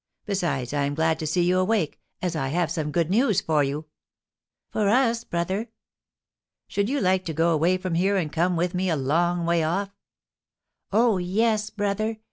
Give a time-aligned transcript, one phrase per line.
[0.25, 3.63] Besides, I am glad to see you awake, as I have some good news for
[3.63, 3.85] you."
[4.71, 5.67] "For us, brother?"
[6.67, 9.61] "Should you like to go away from here, and come with me a long way
[9.61, 9.91] off?"
[10.91, 12.17] "Oh, yes, brother!"